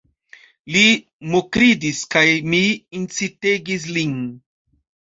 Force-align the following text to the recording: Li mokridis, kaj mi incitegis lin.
Li 0.75 0.81
mokridis, 1.35 2.01
kaj 2.17 2.25
mi 2.49 2.65
incitegis 3.03 3.89
lin. 3.95 4.21